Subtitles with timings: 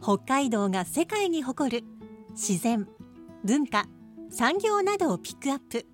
[0.00, 1.84] 北海道が世界に誇る
[2.30, 2.86] 自然
[3.44, 3.86] 文化
[4.30, 5.86] 産業などをピックアップ。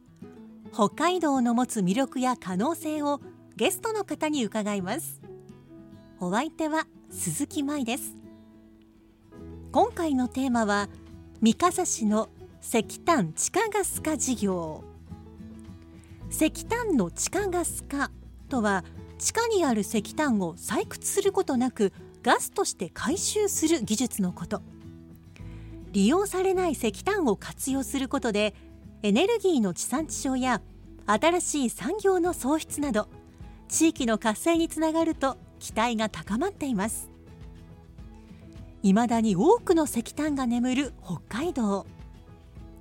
[0.73, 3.21] 北海道の持つ魅力や可能性を
[3.57, 5.23] ゲストの方に伺います。
[6.21, 8.17] お相手は鈴木舞です。
[9.73, 10.89] 今回のテーマは
[11.41, 12.29] 三笠市の
[12.61, 14.84] 石炭地下ガス化事業。
[16.31, 18.11] 石炭の地下ガス化
[18.48, 18.84] とは
[19.19, 21.93] 地下にある石炭を採掘することなく
[22.25, 24.62] ガスとして回収する技術のこと。
[25.92, 28.55] 利用されない石炭を活用することで
[29.03, 30.62] エネルギーの地産地消や
[31.06, 33.08] 新しい産業の創出など
[33.69, 37.11] 地域の活性につながると期待が高まっています。
[38.83, 41.86] 未だに多くの石炭が眠る北海道。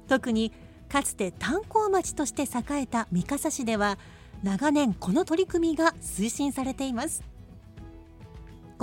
[0.08, 0.54] 特に
[0.88, 3.98] かつて炭鉱町として栄えた三笠市では
[4.42, 7.33] 長年この取り組みが推進されています。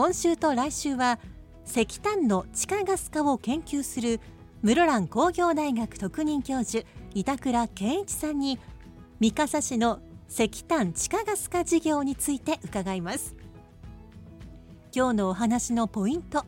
[0.01, 1.19] 今週と来週は
[1.67, 4.19] 石炭の地下ガス化を研究する
[4.63, 8.59] 室蘭工業大学特任教授板倉健一さんに
[9.21, 13.37] 三笠市の石炭地下ガス化事業について伺います。
[14.91, 16.47] 今日のお話のポイント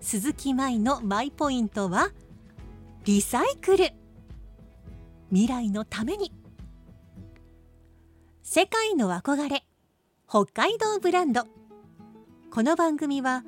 [0.00, 2.10] 鈴木舞のマイポイントは
[3.04, 3.90] リサイクル。
[5.30, 6.32] 未来のために。
[8.44, 9.64] 世界の憧れ
[10.28, 11.61] 北海道ブランド。
[12.54, 13.44] この番組は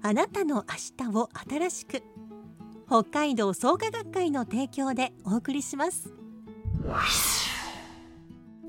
[0.00, 0.64] あなたの
[0.98, 2.04] 明日を新しく
[2.86, 6.14] 北海道創価学会の提供でお送りします。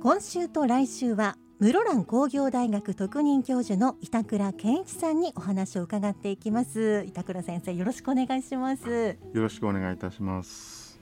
[0.02, 7.06] 今週と来週は室蘭工業大学特任教授の板倉健一さんにお話を伺っていきます。
[7.08, 9.20] 板倉先生よろしくお願いします。
[9.34, 11.00] よろしくお願いいたします。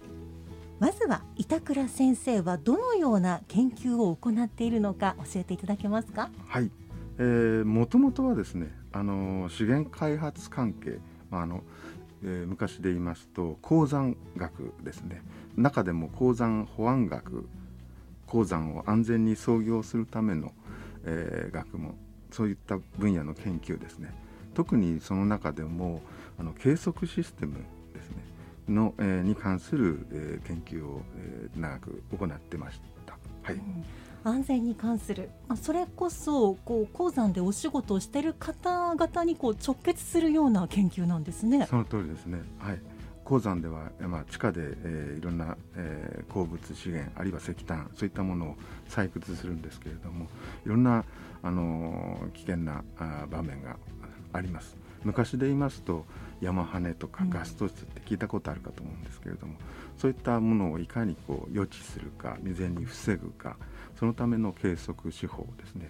[0.82, 6.30] まずは板倉先生はどのような研究を行っているのか教えていただけますか？
[6.48, 6.70] はい。
[7.16, 11.00] もともとはですねあの資源開発関係、
[11.30, 11.64] まああの
[12.24, 15.22] えー、昔で言いますと鉱山学ですね。
[15.58, 17.46] 中でも鉱山保安学
[18.28, 20.54] 鉱山を安全に操業するための、
[21.04, 21.96] えー、学問
[22.32, 24.14] そういった分野の研究ですね。
[24.54, 26.02] 特にその中でも
[26.40, 27.58] あの計測システム
[27.94, 28.18] ですね。
[28.70, 33.18] の、えー、に関する、えー、研究を、えー、長く行ってました。
[33.44, 33.84] はい、うん。
[34.24, 41.68] 安全に関する、まあ、それこそこう鉱山でお仕事をしている方々にこう直結するような研究なんですね。
[41.70, 42.80] その通りですね、はい。
[43.24, 48.56] 鉱山では、まあ、地下で、えー、いろんな、えー、鉱物資源あるいは石炭そういったものを
[48.90, 50.28] 採掘するんですけれども
[50.66, 51.06] いろんな、
[51.42, 53.78] あのー、危険なあ場面が
[54.34, 54.76] あります。
[55.04, 56.06] 昔で言いますと
[56.42, 59.60] 山跳ねとかガスト室って聞いたことあるかと思うんですけれども、うん、
[60.00, 63.58] そういったものをいかにこう予知するか未然に防ぐか
[63.96, 65.90] そのための計測手法ですね。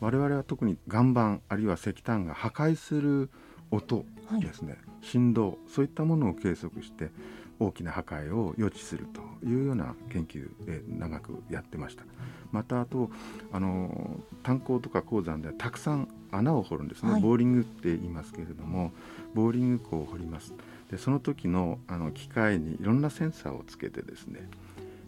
[0.00, 3.30] 我々は特に岩盤あるいは石炭が破壊する
[3.70, 4.04] 音
[4.40, 7.10] ですね、はい、振動そういったものを計測して
[7.58, 12.04] 大きな破壊を予知するというような研究で長くやってました。
[12.50, 13.10] またあと
[13.52, 18.92] あの炭鉱とか鉱山ではたくさん穴を掘るんですね、はい、ボーリングって言いますけれども
[19.34, 20.54] ボーリング庫を掘ります。
[20.90, 24.48] でその時のあの機械にいろんなセンサーをつけてですね。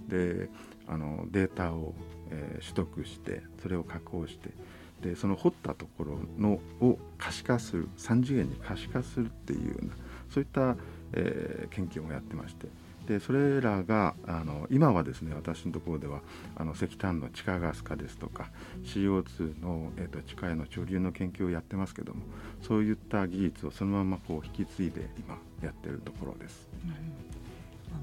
[0.09, 0.51] で
[0.93, 1.95] あのデータを
[2.33, 4.51] えー、取得してそれを加工して
[5.03, 9.93] でその掘ったところのを可視化する3次元に可視化するっていうような
[10.31, 10.77] そういった、
[11.13, 12.69] えー、研究をやってまして
[13.07, 16.21] でそれらがあの今はですね私のところでは
[16.55, 18.51] あの石炭の地下ガス化ですとか
[18.85, 22.23] CO2 の、えーと、地下への潮流の研究をやってますけども
[22.63, 26.69] そういった技術をそのままこう引き継いで今やってるところです。
[26.85, 26.91] うん、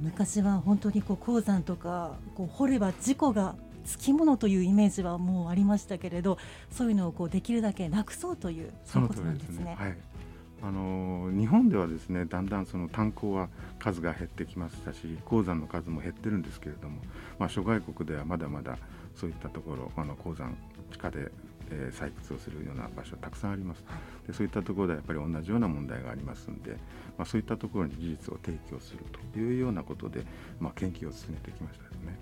[0.01, 3.55] 昔は本当にこう鉱山とかこう掘れば事故が
[3.85, 6.37] つきものというイメージはもうありましたけれど
[6.71, 9.75] そういうのをこうできるだけなくそうというそういうことなんですね。
[9.79, 9.97] はい
[10.61, 13.47] あの日本ではですねだんだんその炭鉱は
[13.79, 17.01] 数が減ってきましたし鉱山の数も減ってるんですけれども、
[17.37, 18.77] まあ、諸外国ではまだまだ
[19.15, 20.57] そういったところあの鉱山
[20.91, 21.31] 地下で、
[21.71, 23.83] え、採掘をするような場所たくさんあります
[24.27, 26.71] でそういったところではやっぱり同じような問題がありますんで、
[27.17, 28.99] まあ、そういったところに技術を提供する
[29.33, 30.25] というようなことで、
[30.59, 32.19] まあ、研究を進めてきましたですね。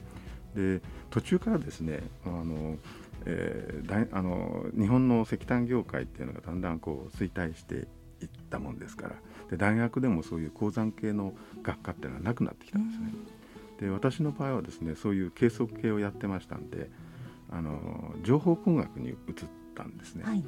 [0.56, 2.78] で途中からですねあの、
[3.26, 7.88] えー、あの日本の石炭業界っていうのがだんだんこう衰退して
[8.22, 9.16] いったもんですから
[9.52, 13.12] で大学でもそういう鉱山系の学科っていうのはなくなってきたんですね。
[13.80, 16.90] で私の場合はですねそういう計測系をやってましたんで
[17.50, 19.16] あの情報工学に移っ
[19.76, 20.24] たんですね。
[20.24, 20.44] はい、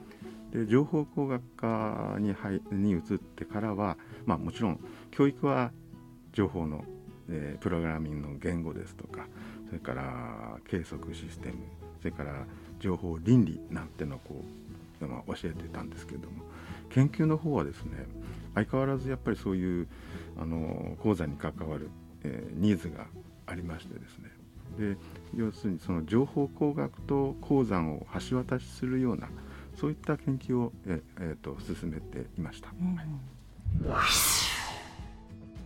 [0.52, 4.80] で情報工学科に入に移ってからは、まあ、もちろん
[5.12, 5.72] 教育は
[6.34, 6.84] 情報の、
[7.30, 9.28] えー、プログラミングの言語ですとか
[9.68, 11.58] それから計測システム
[12.00, 12.46] それから
[12.80, 14.44] 情報倫理なんてのをこ
[15.02, 16.44] う、まあ、教えてたんですけれども
[16.90, 18.06] 研究の方はですね
[18.56, 19.88] 相変わらずやっぱりそういう
[20.38, 21.90] あの講座に関わる、
[22.24, 23.06] えー、ニーズが
[23.46, 24.30] ありましてですね
[24.80, 24.98] で
[25.36, 29.28] 要するにその情報工学と鉱山を橋渡しするような
[29.80, 32.98] そういった研究を、ええー、と進めていました、うん、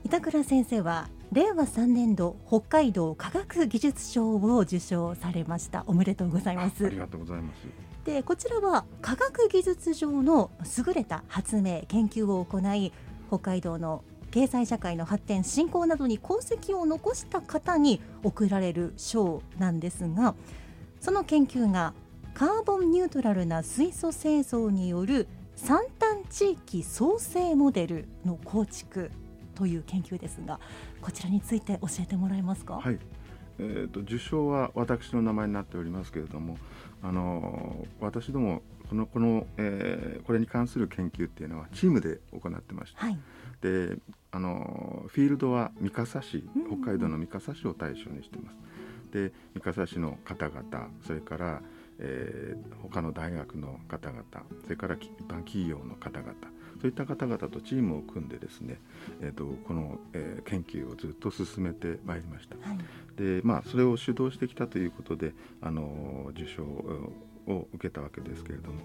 [0.04, 5.83] 板倉先生は令和3年度北海道科学技術賞を受賞されました。
[5.88, 6.86] おめでとうございます。
[6.86, 7.65] ありがとうございます。
[8.06, 12.92] でこちらは科学技術上の優れた発明研究を行い
[13.30, 14.04] 北海道の
[14.34, 20.34] 経済社会の発展振興などに功績を残した方に贈られる賞なんですが
[21.00, 21.94] その研究が
[22.34, 29.12] カーボンニュートラルな水素製造による三端地域創生モデルの構築
[29.54, 30.60] という研究ですが
[31.00, 32.80] こちらについて教えてもらえますか？
[32.80, 32.98] はい
[33.60, 36.58] えーと、受賞は私の名前になっておりますけれども
[37.04, 43.20] あの私どもこのこの、えー、これに関する研究っていうのはチームで行ってまして、はい、
[43.63, 43.98] で
[44.31, 48.57] あのフィールドは三笠市北海道の三笠市を対象にしてます。
[49.12, 51.62] で三笠市の方々それから
[52.00, 54.24] えー、他の大学の方々
[54.63, 56.33] それから一般企業の方々
[56.81, 58.80] そういった方々とチームを組んでですね、
[59.21, 62.56] えーと、この、えー、研究をずっと進めてまいりました。
[62.56, 62.77] はい、
[63.15, 68.81] でまあそれを主導してきたということであの受賞を受けたわけですけれども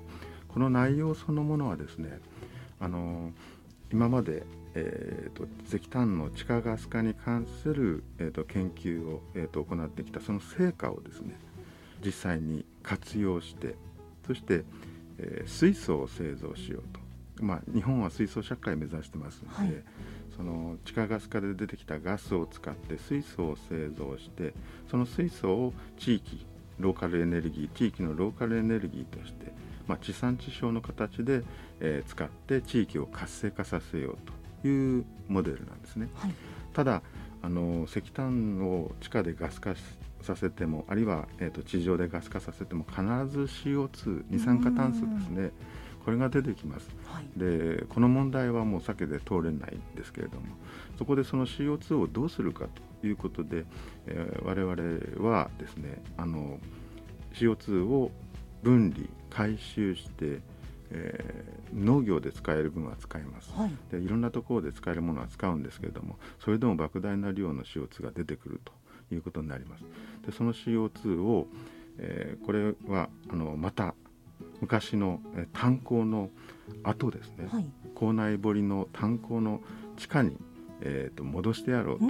[0.47, 2.21] この内容そのものはですね
[2.79, 3.33] あの
[3.93, 4.45] 今まで、
[4.75, 11.37] えーと、石炭の地下ガス化に関する、えーと、研究を、えーと行ってきたその成果をですね
[12.05, 13.75] 実際に活用して
[14.27, 14.65] そして、
[15.19, 16.83] えー、水素を製造しよう
[17.39, 19.85] と、まあ、日本は水素社会を目指してますので、はい、
[20.37, 24.55] その地下ガス化で出てきたガスを使って水素を製造して
[24.91, 26.47] その水素を地域
[26.79, 29.53] ローカルエネルギー地域のローカルエネルギーとして、
[29.87, 31.43] まあ、地産地消の形で、
[31.81, 34.17] えー、使って地域を活性化させよう
[34.63, 36.09] というモデルなんですね。
[36.15, 36.33] はい、
[36.73, 37.03] ただ
[37.43, 39.75] あの石炭を地下でガス化
[40.23, 45.51] させてもあるいは、えーと、地上でガス化させても必ず CO2 二酸化炭素ですね
[46.05, 50.47] これが出てきます、はい、でこの問題はもう避けて通れないんですけれども
[50.97, 52.67] そこでその CO2 をどうするか
[53.01, 53.65] ということで、
[54.07, 56.59] えー、我々はですねあの
[57.35, 58.11] CO2 を
[58.63, 60.41] 分離回収して
[60.91, 68.73] えー、農業で使える分は使います、はい、でいろんなところで使えるものは使うんですけれどもそれでも莫大な量の CO2 が出てくると
[69.15, 69.85] いうことになります。
[70.27, 71.47] でその CO2 を、
[71.99, 73.95] えー、これはあのまた
[74.61, 76.31] 昔の、えー、炭鉱の
[76.83, 79.61] 後ですね、はい、校内堀の炭鉱の
[79.97, 80.37] 地下に、
[80.81, 82.05] えーと、戻してやろうと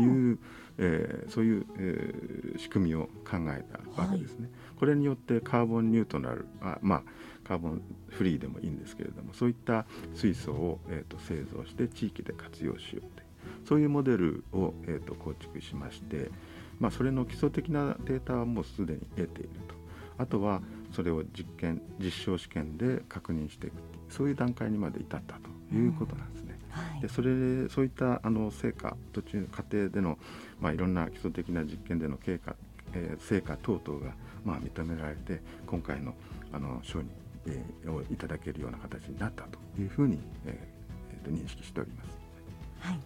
[0.00, 0.38] いう、
[0.78, 3.64] えー、そういう、えー、仕組みを考え
[3.94, 4.44] たわけですね。
[4.44, 7.02] はい、これによってカーボンニュートラルあまあ
[7.46, 13.26] カーボンフリーでもいいんですけれどもそういった水素を、えーと製造して地域で活用しようと
[13.66, 16.30] そういうモデルを、えーと、構築しまして、
[16.78, 19.74] まあ、それの基礎的なデータはもうすでに得ていると
[20.18, 20.62] あとは
[20.92, 23.74] それを実験実証試験で確認していく
[24.08, 26.58] そういう段階にまで至ったということなんですね。
[26.70, 30.18] うんはい、でそれそういったあの成果途中の過程での、
[30.60, 32.54] まあ、いろんな基礎的な実験での経過、
[32.92, 34.12] えー、成果等々が、
[34.44, 36.14] まあ、認められて今回の
[36.52, 37.08] あの賞に、
[37.46, 40.52] えー、をいただけるような形になったというふうに、えー
[41.12, 42.08] えー、と認識しております。
[42.80, 42.98] はい。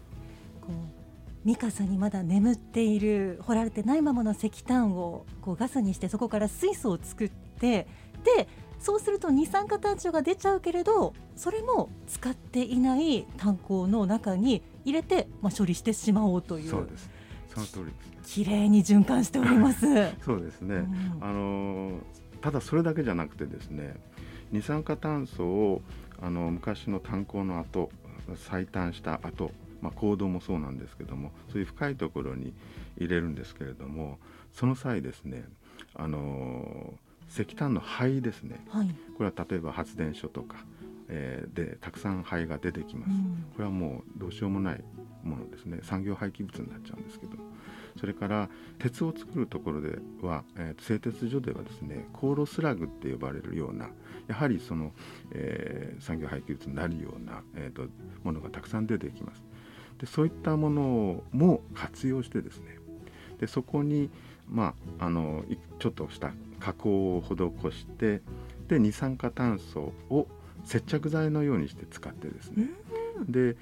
[0.60, 1.00] こう
[1.44, 7.86] ミカサにまだ眠っている掘られてないままの石炭をこうガスにしてそこから水素を作って
[8.36, 8.46] で
[8.78, 17.10] そうすると二酸化炭素が出ちゃうけれどそれも使っていない炭鉱の中に入れて、まあ、処理してしまおうというそうです。
[17.48, 17.90] その通りで
[18.24, 19.86] す、綺麗に循環しております。
[20.22, 21.98] そうですね、うん、あの
[22.40, 23.96] ただそれだけじゃなくてですね
[24.52, 25.82] 二酸化炭素を
[26.20, 27.90] あの昔の炭鉱の後
[28.34, 32.52] 採炭した後まあ、行動もそうなんですけどもそういう深いところに
[32.98, 34.18] 入れるんですけれども
[34.52, 35.44] その際ですね
[35.94, 36.94] あの
[37.30, 40.56] 石炭の灰ですね、はい、これは例えば発電所とか、
[41.08, 44.82] えー、でたくさん灰が出てきます、うん、これはもうどうしようもない
[45.22, 45.80] ものですね。
[45.82, 47.32] 産業廃棄物になっちゃうんですけど
[47.98, 53.88] それから鉄を作るところでは、えー、製鉄所ではですね航路スラグって呼ばれるような
[54.28, 54.92] やはりその、
[55.32, 57.88] えー、産業廃棄物になるような、えーと、
[58.22, 59.42] ものがたくさん出てきます。
[59.98, 62.78] でそういったものも活用してですね
[63.38, 64.08] でそこに、
[64.48, 65.44] まあ、あの
[65.78, 68.22] ちょっとした加工を施して
[68.68, 70.26] で二酸化炭素を
[70.64, 72.68] 接着剤のようにして使ってですね、
[73.28, 73.56] で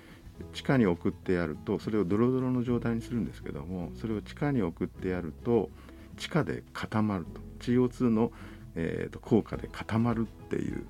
[0.52, 5.70] 地下に送ってやるとそれをドロドロの状態にするんですけどもそれを地下に送ってやると
[6.16, 7.48] 地下で固まると。
[7.58, 8.30] CO2 の、
[8.76, 10.86] えーと、効果で固まるっていう、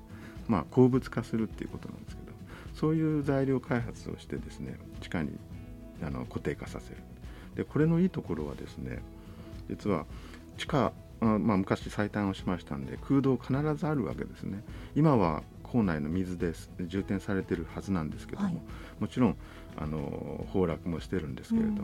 [0.47, 2.31] まあ、鉱物化するっていうことなんですけど
[2.75, 5.31] そういう材料開発をしてですね地下に
[6.03, 6.97] あの固定化させる。
[7.55, 9.01] でこれのいいところはですね
[9.67, 10.05] 実は
[10.57, 14.63] 地下まあ、昔最短をしましたんで空洞必ずあるわけですね。
[14.95, 16.53] 今は構内の水で
[16.87, 18.57] 充填されてるはずなんですけども、はい、
[18.99, 19.37] もちろん
[19.77, 21.79] あの崩落もしてるんですけれども、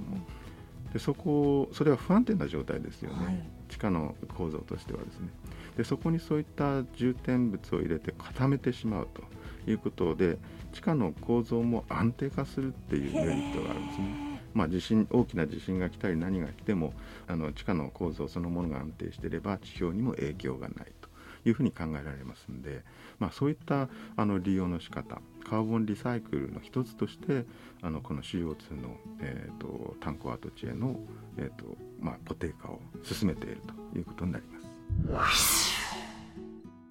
[0.88, 5.30] うん、でそこそれは不安定な状態ですよね、はい、地下の構造としてはですね。
[5.77, 9.24] でそこにそういった充填物を入れて固めてしまうと
[9.70, 10.38] いうことで
[10.72, 14.25] 地下の構造も安定化するっていうメリットがあるんですね。
[14.54, 16.94] まあ、地震大きな地震が来たり何が来ても
[17.27, 21.10] あの地下の構造そのものが安定していれば地表にも影響がないと
[21.46, 22.84] いうふうに考えられますんで、
[23.20, 27.46] まあ、そういったあの利用の仕方カーボンリサイクルの一つとして
[27.82, 31.00] あのこの CO2 の、えーと、炭鉱跡地への、
[31.38, 33.62] えーとまあ、固定化を進めている
[33.92, 35.75] ということになります。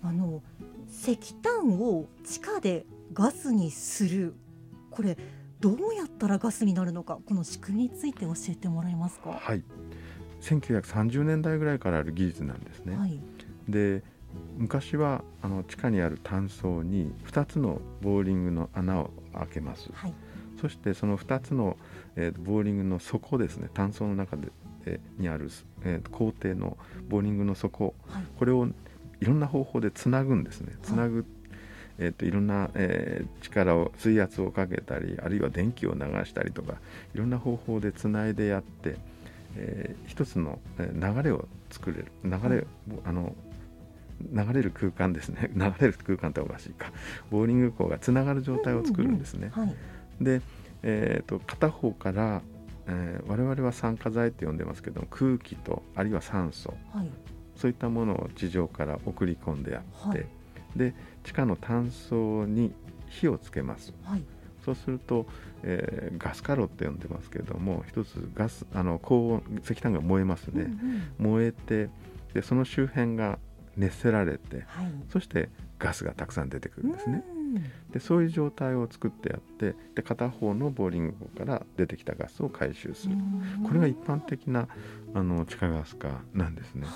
[0.02, 0.42] あの
[0.88, 4.34] 石炭を地下でガスにする
[4.90, 5.16] これ
[5.60, 9.30] どうやったらガスになるのかこの仕組みについて教えてもらえますか？
[9.30, 9.64] はい
[10.42, 12.96] 1930年代ぐらいからある技術なんですね。
[12.96, 13.18] はい、
[13.66, 14.02] で
[14.56, 20.14] 昔はあの地下にある単層に2つのボーリングの穴を開けます、はい、
[20.60, 21.76] そしてその2つの、
[22.16, 23.68] えー、ボーリングの底ですね。
[23.74, 24.48] 単層の中で、
[24.86, 25.50] えー、にある、
[25.82, 26.76] えー、工程の
[27.08, 28.68] ボーリングの底、はい、これを
[29.20, 30.74] いろんな方法でつなぐんですね。
[30.82, 31.24] つなぐ、はい
[31.98, 36.74] えーと、いろんな、えー、力を水圧をかけたりあるいは電気を流したりとか
[37.14, 38.96] いろんな方法でつないでやって、
[39.56, 42.06] えー、一つの流れを作れる。
[42.24, 42.66] 流れ、
[43.04, 43.34] あの
[44.32, 45.50] 流れる空間ですね。
[45.56, 46.92] 流れる空間っておかしいか。
[47.30, 49.52] ボーリング鋼がつながる状態を作るんですね。
[49.56, 49.68] うんうん。
[49.68, 49.76] はい、
[50.24, 50.42] で、
[50.82, 52.42] えーと、片方から、
[52.86, 57.10] えー、我々は酸化剤って呼んでますけど空気とあるいは酸素、はい、
[57.56, 60.26] そういったものを地上から送り込んでやって、はい、
[60.76, 62.74] で地下の炭素に
[63.08, 63.94] 火をつけます。
[64.64, 65.26] そうすると、
[65.62, 71.90] えー、ガスカロって呼んでますけれども一つガスあの高温石炭が燃えますね、うんうん、燃えて
[72.32, 73.38] でその周辺が
[73.76, 77.24] 熱せられて、はい、そしてガスがたくさん出てくるんですね。
[77.92, 83.16] でそういう状態を作ってやってで片方のボーリングから出てきたガスを回収する。
[83.66, 84.68] これが一般的な
[85.14, 86.86] あの地下ガス化なんですね。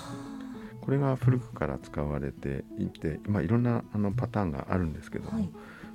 [0.81, 5.49] これが古くから使われていて、まあ、いろんなあのパターンがあるんですけども、はい、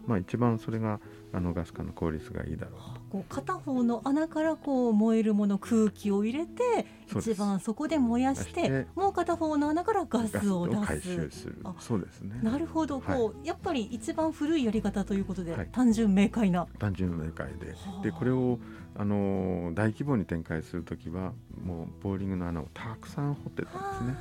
[0.06, 1.00] まあ、一番それが
[1.34, 3.00] あのガス化の効率がいいだろうと。
[3.10, 10.82] こう片方の穴からこう燃えるもの空気を入れて一番そこで燃やしてもう片方の穴からガスを出す。
[10.82, 11.58] 回収する。
[11.80, 12.38] そうですね。
[12.42, 16.66] なるほど、こうやっぱり一番古いやり方ということで、はい、単純明快な。
[16.78, 17.74] 単純明快で。
[18.02, 18.60] でこれを
[18.96, 23.70] あの大規模に展開する時はもうボーリングの穴をたくさん掘ってた
[24.02, 24.12] んで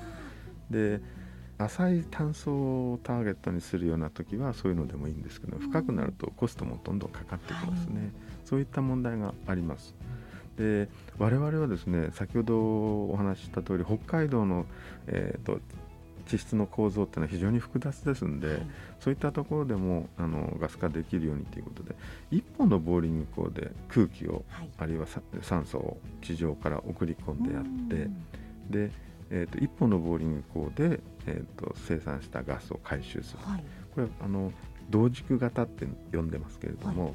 [0.71, 0.99] すね。
[0.99, 1.22] で
[1.65, 2.51] 浅い炭素
[2.93, 8.11] をターゲットにするような時はそういうのでもいいんですけど深くなるとコストもどんどんかかってきますね、はい、
[8.45, 9.95] そういった問題があります。
[10.57, 14.65] で我々はですね先ほどお話しした通り北海道の、
[15.07, 15.59] えーと、
[16.27, 18.57] 地質の構造っていうのは非常に複雑ですんで、はい、
[18.99, 21.95] そういったところでもあのガス化できるようにということで
[22.31, 25.07] 1本のボーリング鋼で空気を、はい、あるいは
[25.41, 28.09] 酸素を地上から送り込んでやって
[28.69, 28.91] で
[29.35, 33.63] えーと、1本のボーリング鋼で、えーと、生産したガスを回収する、はい、
[33.95, 34.53] これはあの
[34.91, 37.13] 同軸型って呼んでますけれども、はい、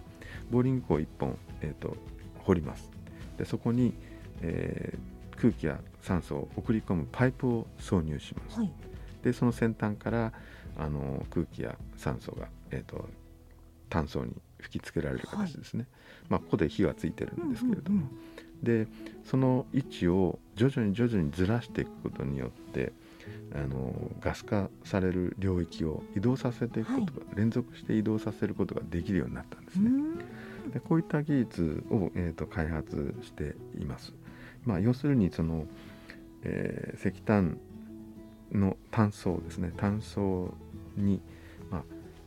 [0.50, 1.96] ボーリング鋼1本、えーと、
[2.40, 2.90] 掘ります。
[3.36, 3.94] でそこに、
[4.42, 8.72] えー、空気や酸素を送り込むパイプを挿入します、はい、
[9.22, 10.32] でその先端から
[10.76, 13.08] あの空気や酸素が、えー、と
[13.88, 15.86] 炭素に吹きつけられる形ですね、
[16.28, 18.27] まあ、ここで火がついてるんですけれども、うんうんうん
[18.62, 18.86] で
[19.24, 22.92] その位置を徐々に徐々にずらしていくことによって
[23.54, 29.90] あのガス化される領域を移動させていくことが、はい、連続して移動させることができるようになったんですね。
[30.72, 34.12] でこういった技術を、えーと、開発しています。
[34.64, 35.66] まあ、要するにその、
[36.42, 37.58] えー、石炭
[38.52, 40.54] の炭素ですね炭素
[40.96, 41.20] に、
[41.70, 41.82] まあ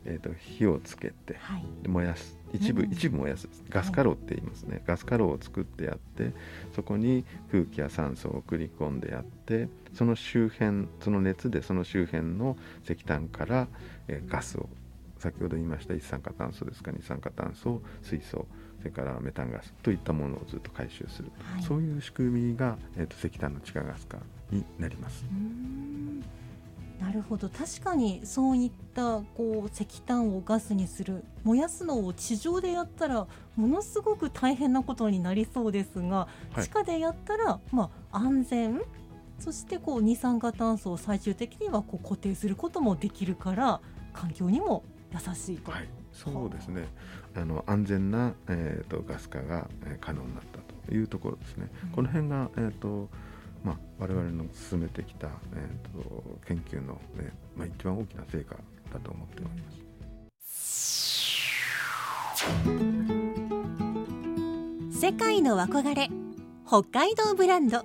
[0.05, 3.47] えーと、火をつけて、はい、燃やす一部、うん一部燃やす。
[3.69, 6.33] ガスカロって言いますね、ガスカロを作ってやって
[6.75, 13.67] そこに空気や酸素を送り込んでやってその周辺その熱でその周辺の石炭から、
[14.07, 14.69] えーガスを
[15.21, 18.47] 先ほど言いました一酸化炭素ですか二酸化炭素水素
[18.79, 21.63] それからメタンガスといったものをずっと回収する、はい。
[21.63, 24.17] そういう仕組みが、えー、と石炭の地下ガス化
[24.49, 25.23] になります。
[27.01, 38.81] なるほど確かにそういったこう石炭をガスにする燃やすのを地上でやったらものすごく大変なことになりそうですが、はい地下でやったら、まあ、安全
[39.39, 43.81] そしてこう二酸化炭素を最終的にはこう固定することもできるから
[44.13, 45.71] 環境にも優しいと。
[45.71, 46.87] はい、そうですね。
[47.35, 51.69] あの安全な、えー、とガス化が、えー可能になったというところですね。
[51.85, 53.09] うんこの辺が、えーと
[53.63, 58.55] まあ、我々の進めてきた、えー、と研究の、えーまあ、一番大きな成果
[58.91, 59.81] だと思っております。
[64.99, 66.09] 世界の憧れ
[66.67, 67.83] 北海道ブランド。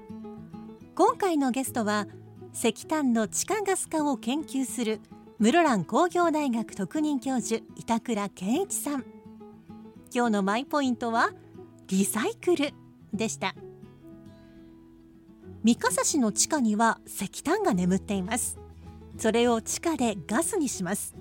[0.94, 2.06] 今回のゲストは
[2.54, 5.00] 石炭の地下ガス化を研究する
[5.38, 9.04] 室蘭工業大学特任教授板倉健一さん。
[10.14, 11.32] 今日のマイポイントは
[11.88, 12.72] リサイクル
[13.12, 13.54] でした。
[15.66, 18.56] 三笠市の地下には石炭が眠っています。
[19.18, 21.16] それを地下でガスにします。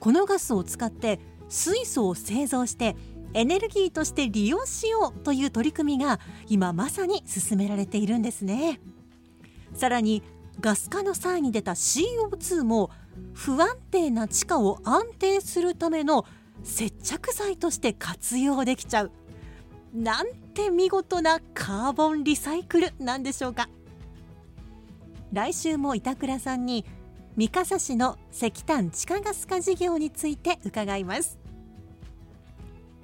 [0.00, 1.20] このガスを使って
[1.50, 2.96] 水素を製造して
[3.34, 8.80] エネルギーとして利用しようという取り組みが今まさに進められているんですね。
[9.74, 10.22] さらに
[10.58, 12.88] ガス化の際に出た CO2 も
[13.34, 16.24] 不安定な地下を安定するための
[16.62, 19.10] 接着剤として活用できちゃう。
[19.92, 23.68] なんて見事なカーボンリサイクルなんでしょうか。
[25.32, 26.84] 来週も板倉さんに
[27.36, 31.38] 三笠市の石炭地下ガス化事業について伺います。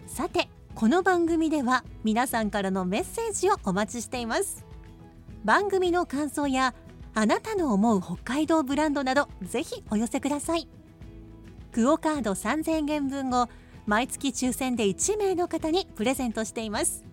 [0.07, 4.67] さてこの番組では皆さんからのメッセージをお待ちしています。
[5.45, 6.75] 番組の感想や
[7.15, 10.69] あなたの思う北海道ブランドなどぜひお寄せください。
[11.73, 13.49] クオカード3000円分を
[13.87, 17.05] 毎月抽選で1名の方にプレゼントしています。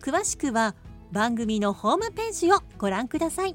[0.00, 0.74] 詳しくは
[1.12, 3.54] 番組のホームページをご覧ください。